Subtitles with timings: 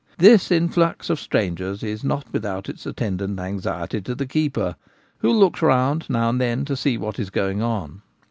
[0.17, 4.75] This influx of strangers is not without its attendant anxiety to the keeper,
[5.19, 8.01] who looks round now and then to see what is going on.